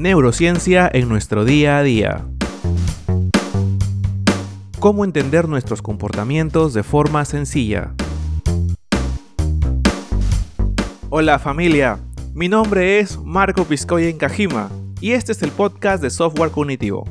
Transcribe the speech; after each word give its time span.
Neurociencia 0.00 0.90
en 0.90 1.10
nuestro 1.10 1.44
día 1.44 1.76
a 1.76 1.82
día. 1.82 2.26
Cómo 4.78 5.04
entender 5.04 5.46
nuestros 5.46 5.82
comportamientos 5.82 6.72
de 6.72 6.82
forma 6.82 7.26
sencilla. 7.26 7.92
Hola 11.10 11.38
familia, 11.38 11.98
mi 12.32 12.48
nombre 12.48 12.98
es 12.98 13.18
Marco 13.18 13.64
Piscoya 13.64 14.08
en 14.08 14.16
Kajima 14.16 14.70
y 15.02 15.10
este 15.10 15.32
es 15.32 15.42
el 15.42 15.50
podcast 15.50 16.02
de 16.02 16.08
Software 16.08 16.50
Cognitivo, 16.50 17.04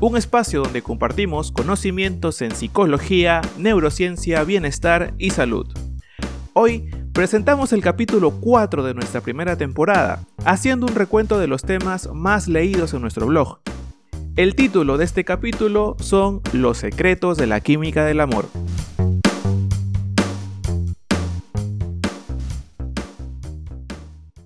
un 0.00 0.16
espacio 0.16 0.64
donde 0.64 0.82
compartimos 0.82 1.52
conocimientos 1.52 2.42
en 2.42 2.50
psicología, 2.56 3.40
neurociencia, 3.56 4.42
bienestar 4.42 5.14
y 5.16 5.30
salud. 5.30 5.72
Hoy 6.54 6.90
presentamos 7.12 7.72
el 7.72 7.82
capítulo 7.82 8.32
4 8.40 8.82
de 8.82 8.94
nuestra 8.94 9.20
primera 9.20 9.56
temporada, 9.56 10.24
haciendo 10.44 10.86
un 10.86 10.94
recuento 10.94 11.38
de 11.38 11.46
los 11.46 11.62
temas 11.62 12.08
más 12.12 12.48
leídos 12.48 12.94
en 12.94 13.02
nuestro 13.02 13.26
blog. 13.26 13.60
El 14.36 14.54
título 14.54 14.98
de 14.98 15.04
este 15.04 15.24
capítulo 15.24 15.96
son 16.00 16.40
Los 16.52 16.78
secretos 16.78 17.36
de 17.36 17.46
la 17.46 17.60
química 17.60 18.04
del 18.04 18.20
amor. 18.20 18.46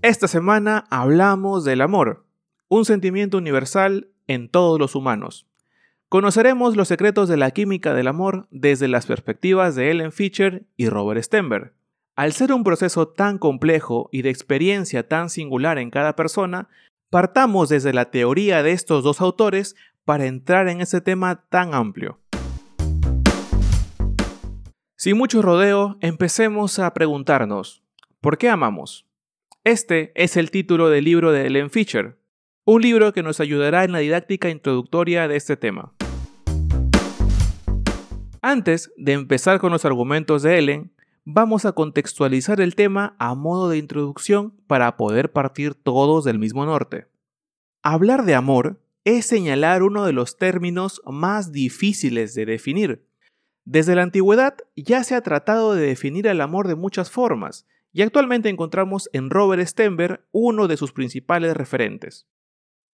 Esta 0.02 0.28
semana 0.28 0.84
hablamos 0.90 1.64
del 1.64 1.80
amor, 1.80 2.26
un 2.68 2.84
sentimiento 2.84 3.38
universal 3.38 4.08
en 4.26 4.48
todos 4.48 4.78
los 4.78 4.94
humanos. 4.94 5.46
Conoceremos 6.08 6.76
los 6.76 6.88
secretos 6.88 7.28
de 7.28 7.36
la 7.36 7.50
química 7.50 7.94
del 7.94 8.06
amor 8.06 8.46
desde 8.50 8.86
las 8.86 9.06
perspectivas 9.06 9.74
de 9.74 9.90
Ellen 9.90 10.12
Fisher 10.12 10.66
y 10.76 10.88
Robert 10.88 11.22
Stenberg. 11.22 11.72
Al 12.16 12.32
ser 12.32 12.50
un 12.54 12.64
proceso 12.64 13.08
tan 13.08 13.36
complejo 13.36 14.08
y 14.10 14.22
de 14.22 14.30
experiencia 14.30 15.06
tan 15.06 15.28
singular 15.28 15.76
en 15.76 15.90
cada 15.90 16.16
persona, 16.16 16.70
partamos 17.10 17.68
desde 17.68 17.92
la 17.92 18.10
teoría 18.10 18.62
de 18.62 18.72
estos 18.72 19.04
dos 19.04 19.20
autores 19.20 19.76
para 20.06 20.24
entrar 20.24 20.68
en 20.68 20.80
ese 20.80 21.02
tema 21.02 21.44
tan 21.50 21.74
amplio. 21.74 22.18
Sin 24.96 25.18
mucho 25.18 25.42
rodeo, 25.42 25.98
empecemos 26.00 26.78
a 26.78 26.94
preguntarnos, 26.94 27.84
¿por 28.22 28.38
qué 28.38 28.48
amamos? 28.48 29.06
Este 29.62 30.12
es 30.14 30.38
el 30.38 30.50
título 30.50 30.88
del 30.88 31.04
libro 31.04 31.32
de 31.32 31.46
Ellen 31.46 31.68
Fisher, 31.68 32.16
un 32.64 32.80
libro 32.80 33.12
que 33.12 33.22
nos 33.22 33.40
ayudará 33.40 33.84
en 33.84 33.92
la 33.92 33.98
didáctica 33.98 34.48
introductoria 34.48 35.28
de 35.28 35.36
este 35.36 35.58
tema. 35.58 35.92
Antes 38.40 38.90
de 38.96 39.12
empezar 39.12 39.58
con 39.58 39.70
los 39.70 39.84
argumentos 39.84 40.42
de 40.42 40.56
Ellen, 40.56 40.95
vamos 41.28 41.64
a 41.64 41.72
contextualizar 41.72 42.60
el 42.60 42.76
tema 42.76 43.16
a 43.18 43.34
modo 43.34 43.68
de 43.68 43.78
introducción 43.78 44.52
para 44.68 44.96
poder 44.96 45.32
partir 45.32 45.74
todos 45.74 46.24
del 46.24 46.38
mismo 46.38 46.64
norte. 46.64 47.08
Hablar 47.82 48.24
de 48.24 48.36
amor 48.36 48.80
es 49.04 49.26
señalar 49.26 49.82
uno 49.82 50.06
de 50.06 50.12
los 50.12 50.38
términos 50.38 51.02
más 51.04 51.50
difíciles 51.50 52.34
de 52.34 52.46
definir. 52.46 53.04
Desde 53.64 53.96
la 53.96 54.02
antigüedad 54.02 54.56
ya 54.76 55.02
se 55.02 55.16
ha 55.16 55.20
tratado 55.20 55.74
de 55.74 55.84
definir 55.84 56.28
el 56.28 56.40
amor 56.40 56.68
de 56.68 56.76
muchas 56.76 57.10
formas, 57.10 57.66
y 57.92 58.02
actualmente 58.02 58.48
encontramos 58.48 59.10
en 59.12 59.30
Robert 59.30 59.66
Stenberg 59.66 60.24
uno 60.30 60.68
de 60.68 60.76
sus 60.76 60.92
principales 60.92 61.56
referentes. 61.56 62.28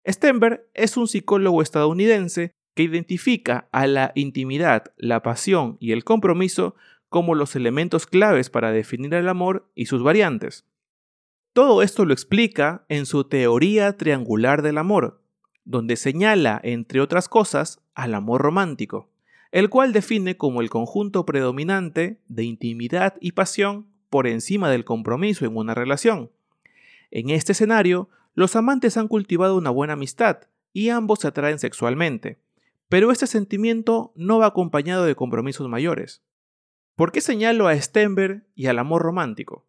Stenberg 0.07 0.67
es 0.75 0.99
un 0.99 1.09
psicólogo 1.09 1.63
estadounidense 1.63 2.53
que 2.75 2.83
identifica 2.83 3.69
a 3.73 3.87
la 3.87 4.13
intimidad, 4.15 4.93
la 4.99 5.23
pasión 5.23 5.79
y 5.81 5.93
el 5.93 6.05
compromiso 6.05 6.75
como 7.09 7.35
los 7.35 7.57
elementos 7.57 8.07
claves 8.07 8.51
para 8.51 8.73
definir 8.73 9.15
el 9.15 9.29
amor 9.29 9.71
y 9.75 9.87
sus 9.87 10.03
variantes. 10.03 10.65
Todo 11.53 11.83
esto 11.83 12.05
lo 12.05 12.13
explica 12.13 12.85
en 12.89 13.07
su 13.07 13.25
teoría 13.25 13.97
triangular 13.97 14.63
del 14.63 14.79
amor, 14.79 15.21
donde 15.65 15.97
señala, 15.97 16.61
entre 16.63 17.01
otras 17.01 17.29
cosas, 17.29 17.81
al 17.95 18.15
amor 18.15 18.43
romántico, 18.43 19.11
el 19.51 19.71
cual 19.71 19.93
define 19.93 20.37
como 20.37 20.61
el 20.61 20.71
conjunto 20.71 21.27
predominante 21.27 22.21
de 22.29 22.45
intimidad 22.45 23.17
y 23.21 23.33
pasión 23.33 23.87
por 24.11 24.27
encima 24.27 24.71
del 24.71 24.85
compromiso 24.85 25.45
en 25.45 25.57
una 25.57 25.75
relación. 25.75 26.31
En 27.11 27.31
este 27.31 27.53
escenario, 27.53 28.09
los 28.35 28.55
amantes 28.57 28.97
han 28.97 29.09
cultivado 29.09 29.57
una 29.57 29.71
buena 29.71 29.95
amistad 29.95 30.43
y 30.73 30.91
ambos 30.91 31.21
se 31.21 31.29
atraen 31.29 31.59
sexualmente, 31.59 32.39
pero 32.89 33.11
este 33.11 33.27
sentimiento 33.27 34.13
no 34.15 34.39
va 34.39 34.47
acompañado 34.47 35.05
de 35.05 35.15
compromisos 35.15 35.69
mayores. 35.69 36.23
¿Por 36.99 37.13
qué 37.13 37.21
señalo 37.21 37.69
a 37.69 37.81
Stenberg 37.81 38.43
y 38.57 38.67
al 38.67 38.81
amor 38.81 39.03
romántico? 39.03 39.65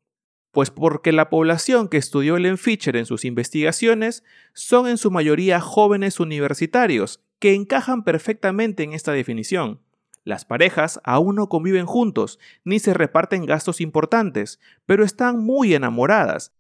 Pues 0.50 0.72
porque 0.72 1.12
la 1.12 1.30
población 1.30 1.88
que 1.88 1.98
estudió 1.98 2.38
Ellen 2.38 2.58
Fischer 2.58 2.96
en 2.96 3.06
sus 3.06 3.24
investigaciones 3.24 4.24
son 4.54 4.88
en 4.88 4.98
su 4.98 5.12
mayoría 5.12 5.62
jóvenes 5.62 6.20
universitarios 6.20 7.24
que 7.38 7.54
encajan 7.54 8.04
perfectamente 8.04 8.82
en 8.82 8.94
esta 8.94 9.12
definición. 9.12 9.80
Las 10.24 10.44
parejas 10.44 11.00
aún 11.04 11.36
no 11.36 11.50
conviven 11.50 11.86
juntos 11.86 12.40
ni 12.64 12.80
se 12.80 12.96
reparten 12.96 13.46
gastos 13.46 13.80
importantes, 13.80 14.60
pero 14.88 15.04
están 15.04 15.38
muy 15.38 15.76
enamoradas. 15.76 16.52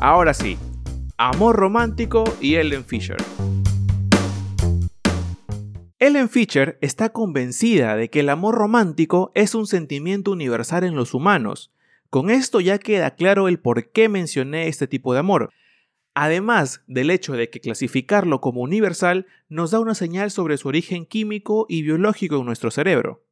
Ahora 0.00 0.34
sí, 0.34 0.58
amor 1.16 1.54
romántico 1.54 2.24
y 2.40 2.56
Ellen 2.56 2.84
Fisher. 2.84 3.18
Ellen 5.98 6.28
Fisher 6.28 6.76
está 6.82 7.08
convencida 7.10 7.96
de 7.96 8.10
que 8.10 8.20
el 8.20 8.28
amor 8.28 8.54
romántico 8.54 9.32
es 9.34 9.54
un 9.54 9.66
sentimiento 9.66 10.30
universal 10.30 10.84
en 10.84 10.94
los 10.94 11.14
humanos. 11.14 11.72
Con 12.10 12.28
esto 12.28 12.60
ya 12.60 12.78
queda 12.78 13.14
claro 13.14 13.48
el 13.48 13.58
por 13.58 13.90
qué 13.90 14.10
mencioné 14.10 14.68
este 14.68 14.86
tipo 14.86 15.14
de 15.14 15.20
amor. 15.20 15.54
Además 16.12 16.82
del 16.86 17.10
hecho 17.10 17.32
de 17.32 17.48
que 17.48 17.60
clasificarlo 17.60 18.42
como 18.42 18.60
universal 18.60 19.26
nos 19.48 19.70
da 19.70 19.80
una 19.80 19.94
señal 19.94 20.30
sobre 20.30 20.58
su 20.58 20.68
origen 20.68 21.06
químico 21.06 21.64
y 21.66 21.82
biológico 21.82 22.36
en 22.36 22.44
nuestro 22.44 22.70
cerebro. 22.70 23.24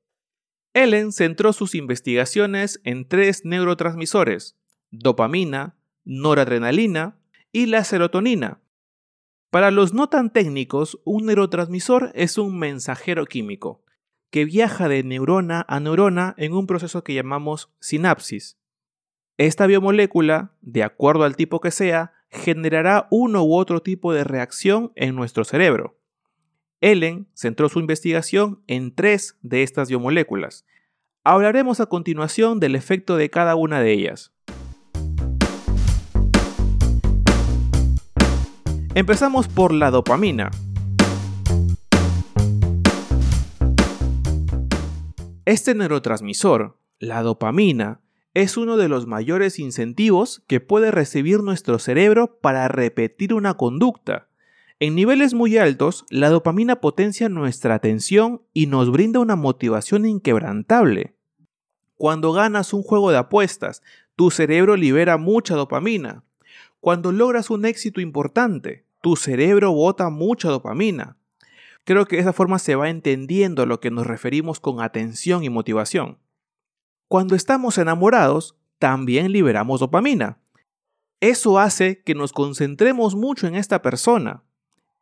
Ellen 0.72 1.12
centró 1.12 1.52
sus 1.52 1.74
investigaciones 1.74 2.80
en 2.82 3.06
tres 3.06 3.44
neurotransmisores, 3.44 4.56
dopamina, 4.90 5.76
noradrenalina 6.04 7.18
y 7.52 7.66
la 7.66 7.84
serotonina, 7.84 8.60
para 9.54 9.70
los 9.70 9.94
no 9.94 10.08
tan 10.08 10.30
técnicos, 10.30 11.00
un 11.04 11.26
neurotransmisor 11.26 12.10
es 12.16 12.38
un 12.38 12.58
mensajero 12.58 13.24
químico 13.24 13.84
que 14.32 14.44
viaja 14.44 14.88
de 14.88 15.04
neurona 15.04 15.64
a 15.68 15.78
neurona 15.78 16.34
en 16.38 16.54
un 16.54 16.66
proceso 16.66 17.04
que 17.04 17.14
llamamos 17.14 17.70
sinapsis. 17.78 18.58
Esta 19.38 19.68
biomolécula, 19.68 20.56
de 20.60 20.82
acuerdo 20.82 21.22
al 21.22 21.36
tipo 21.36 21.60
que 21.60 21.70
sea, 21.70 22.14
generará 22.30 23.06
uno 23.12 23.44
u 23.44 23.54
otro 23.54 23.80
tipo 23.80 24.12
de 24.12 24.24
reacción 24.24 24.90
en 24.96 25.14
nuestro 25.14 25.44
cerebro. 25.44 26.00
Ellen 26.80 27.28
centró 27.32 27.68
su 27.68 27.78
investigación 27.78 28.60
en 28.66 28.92
tres 28.92 29.38
de 29.42 29.62
estas 29.62 29.88
biomoléculas. 29.88 30.66
Hablaremos 31.22 31.78
a 31.78 31.86
continuación 31.86 32.58
del 32.58 32.74
efecto 32.74 33.16
de 33.16 33.30
cada 33.30 33.54
una 33.54 33.80
de 33.80 33.92
ellas. 33.92 34.33
Empezamos 38.96 39.48
por 39.48 39.74
la 39.74 39.90
dopamina. 39.90 40.52
Este 45.44 45.74
neurotransmisor, 45.74 46.78
la 47.00 47.22
dopamina, 47.22 48.02
es 48.34 48.56
uno 48.56 48.76
de 48.76 48.88
los 48.88 49.08
mayores 49.08 49.58
incentivos 49.58 50.44
que 50.46 50.60
puede 50.60 50.92
recibir 50.92 51.40
nuestro 51.42 51.80
cerebro 51.80 52.38
para 52.40 52.68
repetir 52.68 53.34
una 53.34 53.54
conducta. 53.54 54.28
En 54.78 54.94
niveles 54.94 55.34
muy 55.34 55.58
altos, 55.58 56.04
la 56.08 56.28
dopamina 56.28 56.80
potencia 56.80 57.28
nuestra 57.28 57.74
atención 57.74 58.42
y 58.52 58.68
nos 58.68 58.92
brinda 58.92 59.18
una 59.18 59.34
motivación 59.34 60.06
inquebrantable. 60.06 61.16
Cuando 61.96 62.32
ganas 62.32 62.72
un 62.72 62.84
juego 62.84 63.10
de 63.10 63.16
apuestas, 63.18 63.82
tu 64.14 64.30
cerebro 64.30 64.76
libera 64.76 65.16
mucha 65.16 65.56
dopamina. 65.56 66.22
Cuando 66.84 67.12
logras 67.12 67.48
un 67.48 67.64
éxito 67.64 68.02
importante, 68.02 68.83
tu 69.04 69.16
cerebro 69.16 69.70
bota 69.70 70.08
mucha 70.08 70.48
dopamina. 70.48 71.18
Creo 71.84 72.06
que 72.06 72.16
de 72.16 72.22
esa 72.22 72.32
forma 72.32 72.58
se 72.58 72.74
va 72.74 72.88
entendiendo 72.88 73.62
a 73.62 73.66
lo 73.66 73.78
que 73.78 73.90
nos 73.90 74.06
referimos 74.06 74.60
con 74.60 74.80
atención 74.80 75.44
y 75.44 75.50
motivación. 75.50 76.16
Cuando 77.06 77.36
estamos 77.36 77.76
enamorados, 77.76 78.56
también 78.78 79.30
liberamos 79.30 79.80
dopamina. 79.80 80.38
Eso 81.20 81.58
hace 81.58 82.02
que 82.02 82.14
nos 82.14 82.32
concentremos 82.32 83.14
mucho 83.14 83.46
en 83.46 83.56
esta 83.56 83.82
persona. 83.82 84.42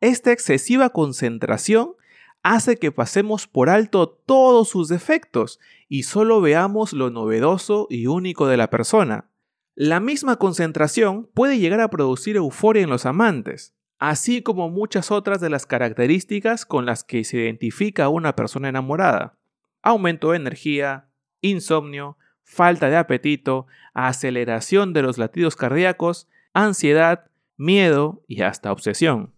Esta 0.01 0.33
excesiva 0.33 0.89
concentración 0.89 1.93
hace 2.41 2.77
que 2.77 2.91
pasemos 2.91 3.47
por 3.47 3.69
alto 3.69 4.09
todos 4.09 4.67
sus 4.67 4.89
defectos 4.89 5.61
y 5.87 6.03
solo 6.03 6.41
veamos 6.41 6.91
lo 6.91 7.09
novedoso 7.09 7.87
y 7.89 8.07
único 8.07 8.47
de 8.47 8.57
la 8.57 8.69
persona. 8.69 9.29
La 9.75 10.01
misma 10.01 10.35
concentración 10.35 11.29
puede 11.33 11.57
llegar 11.57 11.79
a 11.79 11.89
producir 11.89 12.35
euforia 12.35 12.83
en 12.83 12.89
los 12.89 13.05
amantes 13.05 13.73
así 13.99 14.41
como 14.41 14.69
muchas 14.69 15.11
otras 15.11 15.39
de 15.41 15.49
las 15.49 15.65
características 15.65 16.65
con 16.65 16.85
las 16.85 17.03
que 17.03 17.23
se 17.23 17.37
identifica 17.37 18.05
a 18.05 18.09
una 18.09 18.35
persona 18.35 18.69
enamorada. 18.69 19.37
Aumento 19.81 20.31
de 20.31 20.37
energía, 20.37 21.07
insomnio, 21.41 22.17
falta 22.43 22.89
de 22.89 22.97
apetito, 22.97 23.67
aceleración 23.93 24.93
de 24.93 25.01
los 25.01 25.17
latidos 25.17 25.55
cardíacos, 25.55 26.27
ansiedad, 26.53 27.25
miedo 27.57 28.23
y 28.27 28.41
hasta 28.41 28.71
obsesión. 28.71 29.33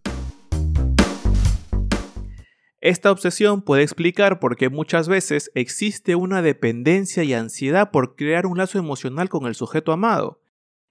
Esta 2.80 3.10
obsesión 3.10 3.62
puede 3.62 3.82
explicar 3.82 4.38
por 4.38 4.56
qué 4.56 4.68
muchas 4.68 5.08
veces 5.08 5.50
existe 5.54 6.14
una 6.14 6.40
dependencia 6.42 7.24
y 7.24 7.34
ansiedad 7.34 7.90
por 7.90 8.14
crear 8.14 8.46
un 8.46 8.58
lazo 8.58 8.78
emocional 8.78 9.28
con 9.28 9.46
el 9.46 9.54
sujeto 9.54 9.92
amado. 9.92 10.40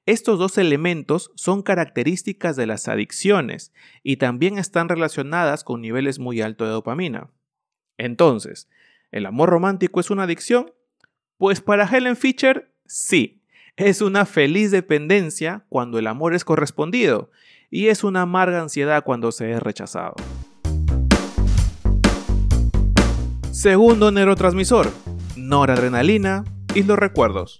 Estos 0.07 0.38
dos 0.38 0.60
elementos 0.60 1.31
son 1.34 1.63
características 1.63 2.56
de 2.56 2.68
las 2.68 2.88
adicciones 2.88 3.74
y 4.04 4.18
también 4.18 4.60
están 4.60 4.88
relacionadas 4.88 5.63
con 5.63 5.81
niveles 5.81 6.19
muy 6.19 6.42
altos 6.42 6.68
de 6.68 6.74
dopamina. 6.74 7.31
Entonces, 7.98 8.69
¿el 9.12 9.25
amor 9.25 9.50
romántico 9.50 10.00
es 10.00 10.12
una 10.12 10.24
adicción? 10.24 10.72
Pues 11.38 11.60
para 11.60 11.88
Helen 11.88 12.16
Fischer, 12.16 12.72
sí. 12.86 13.42
Es 13.78 14.02
una 14.02 14.28
feliz 14.28 14.69
dependencia 14.69 15.66
cuando 15.69 15.98
el 15.98 16.06
amor 16.06 16.36
es 16.36 16.46
correspondido 16.46 17.31
y 17.72 17.88
es 17.88 18.04
una 18.04 18.22
amarga 18.22 18.62
ansiedad 18.62 19.04
cuando 19.04 19.31
se 19.31 19.54
es 19.54 19.62
rechazado. 19.62 20.13
Segundo 23.50 24.12
neurotransmisor, 24.12 24.92
noradrenalina 25.36 26.44
y 26.75 26.84
los 26.84 27.00
recuerdos. 27.00 27.60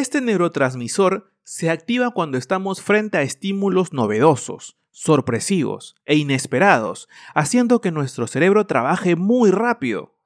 Este 0.00 0.22
neurotransmisor 0.22 1.30
se 1.42 1.68
activa 1.68 2.12
cuando 2.12 2.38
estamos 2.38 2.80
frente 2.80 3.18
a 3.18 3.22
estímulos 3.22 3.92
novedosos, 3.92 4.78
sorpresivos 4.92 5.94
e 6.06 6.16
inesperados, 6.16 7.06
haciendo 7.34 7.82
que 7.82 7.90
nuestro 7.90 8.26
cerebro 8.26 8.66
trabaje 8.66 9.14
muy 9.14 9.50
rápido. 9.50 10.16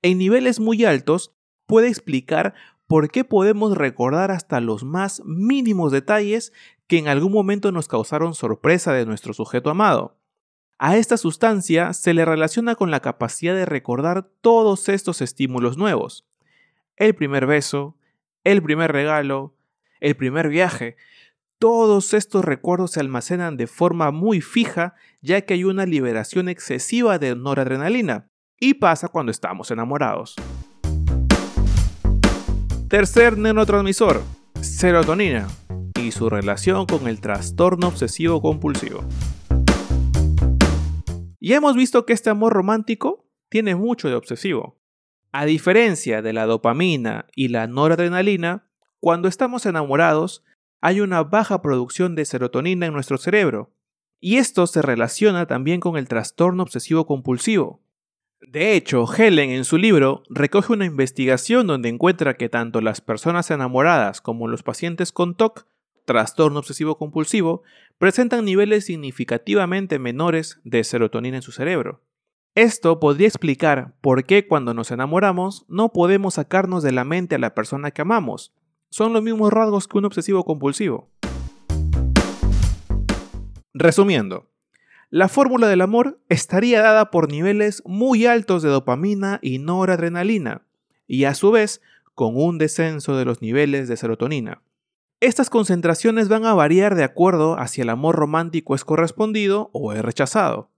En 0.00 0.18
niveles 0.18 0.60
muy 0.60 0.84
altos 0.84 1.34
puede 1.66 1.88
explicar 1.88 2.54
por 2.86 3.10
qué 3.10 3.24
podemos 3.24 3.76
recordar 3.76 4.30
hasta 4.30 4.60
los 4.60 4.84
más 4.84 5.20
mínimos 5.24 5.90
detalles 5.90 6.52
que 6.86 6.98
en 6.98 7.08
algún 7.08 7.32
momento 7.32 7.72
nos 7.72 7.88
causaron 7.88 8.32
sorpresa 8.32 8.92
de 8.92 9.06
nuestro 9.06 9.34
sujeto 9.34 9.70
amado. 9.70 10.20
A 10.78 10.98
esta 10.98 11.16
sustancia 11.16 11.94
se 11.94 12.14
le 12.14 12.24
relaciona 12.24 12.76
con 12.76 12.92
la 12.92 13.00
capacidad 13.00 13.56
de 13.56 13.66
recordar 13.66 14.30
todos 14.40 14.88
estos 14.88 15.20
estímulos 15.20 15.76
nuevos. 15.76 16.28
El 16.94 17.16
primer 17.16 17.46
beso, 17.46 17.95
el 18.46 18.62
primer 18.62 18.92
regalo, 18.92 19.56
el 19.98 20.14
primer 20.14 20.48
viaje. 20.48 20.96
Todos 21.58 22.14
estos 22.14 22.44
recuerdos 22.44 22.92
se 22.92 23.00
almacenan 23.00 23.56
de 23.56 23.66
forma 23.66 24.12
muy 24.12 24.40
fija 24.40 24.94
ya 25.20 25.40
que 25.40 25.54
hay 25.54 25.64
una 25.64 25.84
liberación 25.84 26.48
excesiva 26.48 27.18
de 27.18 27.34
noradrenalina 27.34 28.30
y 28.60 28.74
pasa 28.74 29.08
cuando 29.08 29.32
estamos 29.32 29.72
enamorados. 29.72 30.36
Tercer 32.88 33.36
neurotransmisor, 33.36 34.22
serotonina 34.60 35.48
y 36.00 36.12
su 36.12 36.30
relación 36.30 36.86
con 36.86 37.08
el 37.08 37.20
trastorno 37.20 37.88
obsesivo 37.88 38.40
compulsivo. 38.40 39.00
Ya 41.40 41.56
hemos 41.56 41.74
visto 41.74 42.06
que 42.06 42.12
este 42.12 42.30
amor 42.30 42.52
romántico 42.52 43.26
tiene 43.48 43.74
mucho 43.74 44.08
de 44.08 44.14
obsesivo. 44.14 44.78
A 45.38 45.44
diferencia 45.44 46.22
de 46.22 46.32
la 46.32 46.46
dopamina 46.46 47.26
y 47.34 47.48
la 47.48 47.66
noradrenalina, 47.66 48.64
cuando 49.00 49.28
estamos 49.28 49.66
enamorados 49.66 50.42
hay 50.80 51.02
una 51.02 51.24
baja 51.24 51.60
producción 51.60 52.14
de 52.14 52.24
serotonina 52.24 52.86
en 52.86 52.94
nuestro 52.94 53.18
cerebro, 53.18 53.70
y 54.18 54.38
esto 54.38 54.66
se 54.66 54.80
relaciona 54.80 55.44
también 55.44 55.78
con 55.78 55.98
el 55.98 56.08
trastorno 56.08 56.62
obsesivo 56.62 57.06
compulsivo. 57.06 57.82
De 58.40 58.76
hecho, 58.76 59.04
Helen 59.14 59.50
en 59.50 59.66
su 59.66 59.76
libro 59.76 60.22
recoge 60.30 60.72
una 60.72 60.86
investigación 60.86 61.66
donde 61.66 61.90
encuentra 61.90 62.38
que 62.38 62.48
tanto 62.48 62.80
las 62.80 63.02
personas 63.02 63.50
enamoradas 63.50 64.22
como 64.22 64.48
los 64.48 64.62
pacientes 64.62 65.12
con 65.12 65.34
TOC 65.34 65.66
trastorno 66.06 66.60
obsesivo 66.60 66.96
compulsivo, 66.96 67.62
presentan 67.98 68.46
niveles 68.46 68.86
significativamente 68.86 69.98
menores 69.98 70.60
de 70.64 70.82
serotonina 70.82 71.36
en 71.36 71.42
su 71.42 71.52
cerebro. 71.52 72.00
Esto 72.56 73.00
podría 73.00 73.28
explicar 73.28 73.92
por 74.00 74.24
qué 74.24 74.46
cuando 74.46 74.72
nos 74.72 74.90
enamoramos 74.90 75.66
no 75.68 75.92
podemos 75.92 76.34
sacarnos 76.36 76.82
de 76.82 76.90
la 76.90 77.04
mente 77.04 77.34
a 77.34 77.38
la 77.38 77.54
persona 77.54 77.90
que 77.90 78.00
amamos. 78.00 78.54
Son 78.88 79.12
los 79.12 79.22
mismos 79.22 79.52
rasgos 79.52 79.86
que 79.86 79.98
un 79.98 80.06
obsesivo 80.06 80.42
compulsivo. 80.42 81.10
Resumiendo, 83.74 84.48
la 85.10 85.28
fórmula 85.28 85.68
del 85.68 85.82
amor 85.82 86.18
estaría 86.30 86.80
dada 86.80 87.10
por 87.10 87.30
niveles 87.30 87.82
muy 87.84 88.24
altos 88.24 88.62
de 88.62 88.70
dopamina 88.70 89.38
y 89.42 89.58
noradrenalina, 89.58 90.62
y 91.06 91.24
a 91.24 91.34
su 91.34 91.50
vez 91.50 91.82
con 92.14 92.38
un 92.38 92.56
descenso 92.56 93.18
de 93.18 93.26
los 93.26 93.42
niveles 93.42 93.86
de 93.86 93.98
serotonina. 93.98 94.62
Estas 95.20 95.50
concentraciones 95.50 96.30
van 96.30 96.46
a 96.46 96.54
variar 96.54 96.94
de 96.94 97.04
acuerdo 97.04 97.58
a 97.58 97.68
si 97.68 97.82
el 97.82 97.90
amor 97.90 98.16
romántico 98.16 98.74
es 98.74 98.86
correspondido 98.86 99.68
o 99.74 99.92
es 99.92 100.00
rechazado. 100.00 100.70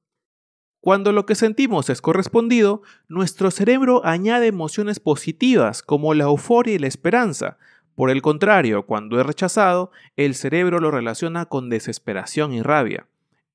Cuando 0.81 1.11
lo 1.11 1.27
que 1.27 1.35
sentimos 1.35 1.91
es 1.91 2.01
correspondido, 2.01 2.83
nuestro 3.09 3.51
cerebro 3.51 4.01
añade 4.05 4.47
emociones 4.47 5.01
positivas 5.01 5.83
como 5.83 6.15
la 6.15 6.25
euforia 6.25 6.75
y 6.75 6.79
la 6.79 6.87
esperanza. 6.87 7.59
Por 7.97 8.11
el 8.11 8.23
contrario, 8.23 8.87
cuando 8.87 9.19
es 9.19 9.27
rechazado, 9.27 9.91
el 10.17 10.37
cerebro 10.37 10.79
lo 10.79 10.93
relaciona 10.93 11.47
con 11.47 11.69
desesperación 11.69 12.53
y 12.53 12.63
rabia. 12.63 13.09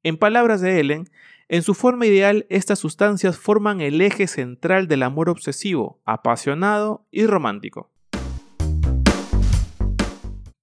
En 0.03 0.17
palabras 0.17 0.59
de 0.59 0.81
Ellen, 0.81 1.09
en 1.47 1.61
su 1.61 1.73
forma 1.75 2.05
ideal, 2.05 2.45
estas 2.49 2.79
sustancias 2.79 3.37
forman 3.37 3.79
el 3.79 4.01
eje 4.01 4.27
central 4.27 4.89
del 4.89 5.01
amor 5.01 5.29
obsesivo, 5.29 6.01
apasionado 6.03 7.05
y 7.09 7.25
romántico. 7.25 7.89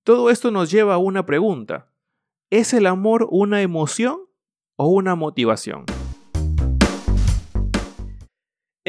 Todo 0.05 0.29
esto 0.29 0.51
nos 0.51 0.71
lleva 0.71 0.95
a 0.95 0.99
una 0.99 1.25
pregunta. 1.25 1.89
¿Es 2.51 2.75
el 2.75 2.87
amor 2.87 3.29
una 3.31 3.62
emoción 3.62 4.19
o 4.77 4.89
una 4.89 5.15
motivación? 5.15 5.87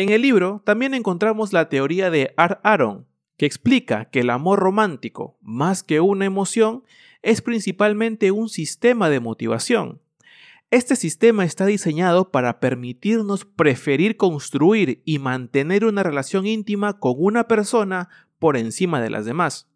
En 0.01 0.09
el 0.09 0.23
libro 0.23 0.63
también 0.65 0.95
encontramos 0.95 1.53
la 1.53 1.69
teoría 1.69 2.09
de 2.09 2.33
Art 2.35 2.59
Aaron, 2.63 3.05
que 3.37 3.45
explica 3.45 4.05
que 4.05 4.21
el 4.21 4.31
amor 4.31 4.57
romántico, 4.57 5.37
más 5.41 5.83
que 5.83 5.99
una 5.99 6.25
emoción, 6.25 6.83
es 7.21 7.43
principalmente 7.43 8.31
un 8.31 8.49
sistema 8.49 9.11
de 9.11 9.19
motivación. 9.19 10.01
Este 10.71 10.95
sistema 10.95 11.45
está 11.45 11.67
diseñado 11.67 12.31
para 12.31 12.59
permitirnos 12.59 13.45
preferir 13.45 14.17
construir 14.17 15.03
y 15.05 15.19
mantener 15.19 15.85
una 15.85 16.01
relación 16.01 16.47
íntima 16.47 16.97
con 16.97 17.13
una 17.19 17.47
persona 17.47 18.09
por 18.39 18.57
encima 18.57 19.01
de 19.01 19.11
las 19.11 19.25
demás. 19.25 19.69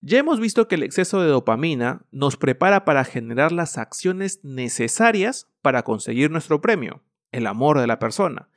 Ya 0.00 0.20
hemos 0.20 0.40
visto 0.40 0.68
que 0.68 0.76
el 0.76 0.84
exceso 0.84 1.20
de 1.20 1.28
dopamina 1.28 2.06
nos 2.12 2.38
prepara 2.38 2.86
para 2.86 3.04
generar 3.04 3.52
las 3.52 3.76
acciones 3.76 4.40
necesarias 4.42 5.50
para 5.60 5.82
conseguir 5.82 6.30
nuestro 6.30 6.62
premio, 6.62 7.02
el 7.30 7.46
amor 7.46 7.78
de 7.78 7.86
la 7.86 7.98
persona. 7.98 8.48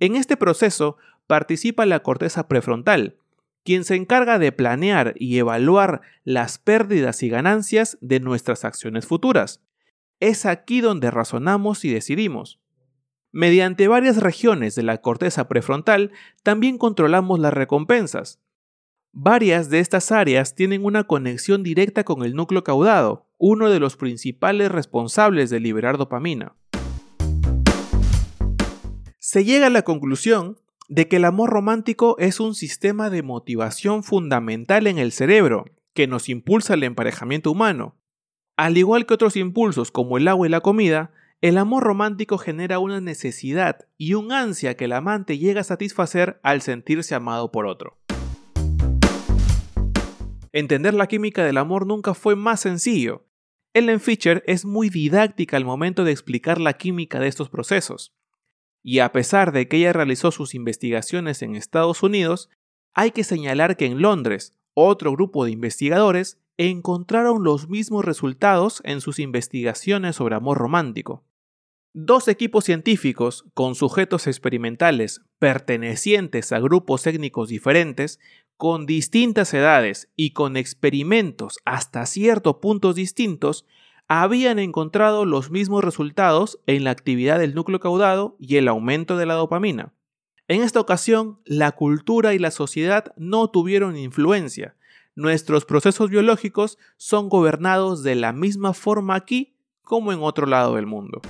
En 0.00 0.16
este 0.16 0.36
proceso 0.36 0.96
participa 1.26 1.86
la 1.86 2.00
corteza 2.00 2.48
prefrontal, 2.48 3.16
quien 3.64 3.84
se 3.84 3.96
encarga 3.96 4.38
de 4.38 4.52
planear 4.52 5.14
y 5.16 5.38
evaluar 5.38 6.02
las 6.24 6.58
pérdidas 6.58 7.22
y 7.22 7.28
ganancias 7.28 7.98
de 8.00 8.20
nuestras 8.20 8.64
acciones 8.64 9.06
futuras. 9.06 9.62
Es 10.20 10.46
aquí 10.46 10.80
donde 10.80 11.10
razonamos 11.10 11.84
y 11.84 11.92
decidimos. 11.92 12.60
Mediante 13.32 13.88
varias 13.88 14.18
regiones 14.18 14.74
de 14.74 14.82
la 14.82 14.98
corteza 14.98 15.48
prefrontal 15.48 16.12
también 16.42 16.78
controlamos 16.78 17.38
las 17.38 17.52
recompensas, 17.52 18.40
Varias 19.18 19.70
de 19.70 19.78
estas 19.80 20.12
áreas 20.12 20.54
tienen 20.54 20.84
una 20.84 21.04
conexión 21.04 21.62
directa 21.62 22.04
con 22.04 22.22
el 22.22 22.34
núcleo 22.34 22.64
caudado, 22.64 23.30
uno 23.38 23.70
de 23.70 23.80
los 23.80 23.96
principales 23.96 24.70
responsables 24.70 25.48
de 25.48 25.58
liberar 25.58 25.96
dopamina. 25.96 26.54
Se 29.28 29.44
llega 29.44 29.66
a 29.66 29.70
la 29.70 29.82
conclusión 29.82 30.56
de 30.88 31.08
que 31.08 31.16
el 31.16 31.24
amor 31.24 31.50
romántico 31.50 32.16
es 32.20 32.38
un 32.38 32.54
sistema 32.54 33.10
de 33.10 33.24
motivación 33.24 34.04
fundamental 34.04 34.86
en 34.86 34.98
el 34.98 35.10
cerebro, 35.10 35.64
que 35.94 36.06
nos 36.06 36.28
impulsa 36.28 36.74
al 36.74 36.84
emparejamiento 36.84 37.50
humano. 37.50 37.96
Al 38.56 38.78
igual 38.78 39.04
que 39.04 39.14
otros 39.14 39.34
impulsos 39.34 39.90
como 39.90 40.16
el 40.16 40.28
agua 40.28 40.46
y 40.46 40.50
la 40.50 40.60
comida, 40.60 41.10
el 41.40 41.58
amor 41.58 41.82
romántico 41.82 42.38
genera 42.38 42.78
una 42.78 43.00
necesidad 43.00 43.88
y 43.98 44.14
un 44.14 44.30
ansia 44.30 44.76
que 44.76 44.84
el 44.84 44.92
amante 44.92 45.38
llega 45.38 45.62
a 45.62 45.64
satisfacer 45.64 46.38
al 46.44 46.62
sentirse 46.62 47.16
amado 47.16 47.50
por 47.50 47.66
otro. 47.66 47.98
Entender 50.52 50.94
la 50.94 51.08
química 51.08 51.44
del 51.44 51.58
amor 51.58 51.84
nunca 51.84 52.14
fue 52.14 52.36
más 52.36 52.60
sencillo. 52.60 53.26
Ellen 53.74 53.98
Fischer 53.98 54.44
es 54.46 54.64
muy 54.64 54.88
didáctica 54.88 55.56
al 55.56 55.64
momento 55.64 56.04
de 56.04 56.12
explicar 56.12 56.60
la 56.60 56.74
química 56.74 57.18
de 57.18 57.26
estos 57.26 57.48
procesos. 57.48 58.15
Y 58.88 59.00
a 59.00 59.10
pesar 59.10 59.50
de 59.50 59.66
que 59.66 59.78
ella 59.78 59.92
realizó 59.92 60.30
sus 60.30 60.54
investigaciones 60.54 61.42
en 61.42 61.56
Estados 61.56 62.04
Unidos, 62.04 62.50
hay 62.94 63.10
que 63.10 63.24
señalar 63.24 63.76
que 63.76 63.86
en 63.86 64.00
Londres, 64.00 64.54
otro 64.74 65.10
grupo 65.10 65.44
de 65.44 65.50
investigadores 65.50 66.38
encontraron 66.56 67.42
los 67.42 67.68
mismos 67.68 68.04
resultados 68.04 68.82
en 68.84 69.00
sus 69.00 69.18
investigaciones 69.18 70.14
sobre 70.14 70.36
amor 70.36 70.58
romántico. 70.58 71.24
Dos 71.94 72.28
equipos 72.28 72.64
científicos 72.64 73.44
con 73.54 73.74
sujetos 73.74 74.28
experimentales 74.28 75.20
pertenecientes 75.40 76.52
a 76.52 76.60
grupos 76.60 77.02
técnicos 77.02 77.48
diferentes 77.48 78.20
con 78.56 78.86
distintas 78.86 79.52
edades 79.52 80.12
y 80.14 80.30
con 80.30 80.56
experimentos 80.56 81.58
hasta 81.64 82.06
ciertos 82.06 82.58
puntos 82.62 82.94
distintos, 82.94 83.66
habían 84.08 84.58
encontrado 84.58 85.24
los 85.24 85.50
mismos 85.50 85.82
resultados 85.82 86.60
en 86.66 86.84
la 86.84 86.90
actividad 86.90 87.38
del 87.38 87.54
núcleo 87.54 87.80
caudado 87.80 88.36
y 88.38 88.56
el 88.56 88.68
aumento 88.68 89.16
de 89.16 89.26
la 89.26 89.34
dopamina. 89.34 89.92
En 90.48 90.62
esta 90.62 90.80
ocasión, 90.80 91.40
la 91.44 91.72
cultura 91.72 92.32
y 92.32 92.38
la 92.38 92.52
sociedad 92.52 93.12
no 93.16 93.48
tuvieron 93.50 93.96
influencia. 93.96 94.76
Nuestros 95.16 95.64
procesos 95.64 96.08
biológicos 96.10 96.78
son 96.96 97.28
gobernados 97.28 98.04
de 98.04 98.14
la 98.14 98.32
misma 98.32 98.74
forma 98.74 99.16
aquí 99.16 99.56
como 99.82 100.12
en 100.12 100.20
otro 100.22 100.46
lado 100.46 100.76
del 100.76 100.86
mundo. 100.86 101.20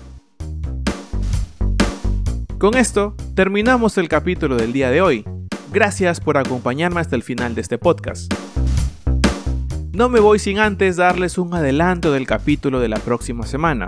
Con 2.59 2.75
esto, 2.75 3.14
terminamos 3.35 3.97
el 3.97 4.09
capítulo 4.09 4.56
del 4.56 4.73
día 4.73 4.90
de 4.90 5.00
hoy. 5.00 5.25
Gracias 5.73 6.21
por 6.21 6.37
acompañarme 6.37 7.00
hasta 7.00 7.16
el 7.16 7.23
final 7.23 7.54
de 7.54 7.61
este 7.61 7.78
podcast. 7.78 8.33
No 9.96 10.10
me 10.10 10.20
voy 10.20 10.38
sin 10.38 10.58
antes 10.58 10.96
darles 10.96 11.38
un 11.38 11.54
adelanto 11.54 12.12
del 12.12 12.26
capítulo 12.26 12.80
de 12.80 12.88
la 12.88 12.98
próxima 12.98 13.46
semana. 13.46 13.86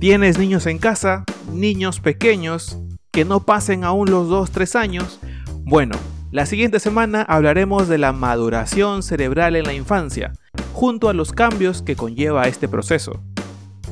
¿Tienes 0.00 0.38
niños 0.38 0.64
en 0.64 0.78
casa? 0.78 1.24
¿Niños 1.52 2.00
pequeños? 2.00 2.78
¿Que 3.10 3.26
no 3.26 3.40
pasen 3.40 3.84
aún 3.84 4.10
los 4.10 4.30
2-3 4.30 4.76
años? 4.76 5.20
Bueno, 5.64 5.94
la 6.30 6.46
siguiente 6.46 6.80
semana 6.80 7.20
hablaremos 7.20 7.86
de 7.86 7.98
la 7.98 8.14
maduración 8.14 9.02
cerebral 9.02 9.56
en 9.56 9.66
la 9.66 9.74
infancia, 9.74 10.32
junto 10.72 11.10
a 11.10 11.12
los 11.12 11.32
cambios 11.32 11.82
que 11.82 11.94
conlleva 11.94 12.48
este 12.48 12.66
proceso. 12.66 13.22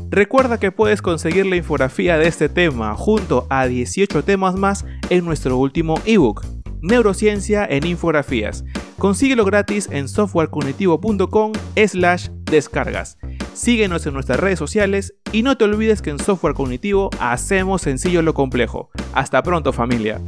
Recuerda 0.09 0.59
que 0.59 0.73
puedes 0.73 1.03
conseguir 1.03 1.45
la 1.45 1.57
infografía 1.57 2.17
de 2.17 2.27
este 2.27 2.49
tema 2.49 2.95
junto 2.95 3.47
a 3.51 3.67
18 3.67 4.25
temas 4.25 4.55
más 4.55 4.87
en 5.11 5.27
nuestro 5.27 5.59
último 5.59 6.01
ebook, 6.07 6.43
Neurociencia 6.81 7.67
en 7.69 7.85
Infografías, 7.87 8.65
Consíguelo 9.05 9.45
gratis 9.45 9.87
en 9.93 10.09
softwarecognitivo.com 10.09 11.53
slash 11.87 12.29
descargas. 12.45 13.19
Síguenos 13.53 14.07
en 14.07 14.15
nuestras 14.15 14.41
redes 14.41 14.59
sociales 14.59 15.15
y 15.31 15.43
no 15.43 15.59
te 15.59 15.65
olvides 15.65 16.01
que 16.01 16.09
en 16.09 16.19
Software 16.19 16.55
Cognitivo 16.55 17.11
hacemos 17.21 17.83
sencillo 17.83 18.23
lo 18.23 18.33
complejo. 18.33 18.89
Hasta 19.13 19.43
pronto 19.43 19.75
familia. 19.75 20.23